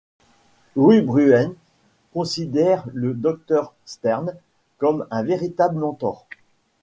Louis 0.75 1.01
Bruens 1.01 1.53
considère 2.11 2.85
le 2.91 3.13
Dr 3.13 3.71
Stern 3.85 4.33
comme 4.79 5.05
un 5.11 5.21
véritable 5.21 5.77
mentor. 5.77 6.25